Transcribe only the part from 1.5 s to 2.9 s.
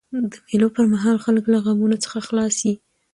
له غمونو څخه خلاص يي.